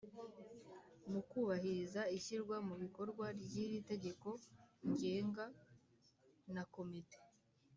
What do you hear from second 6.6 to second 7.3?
komite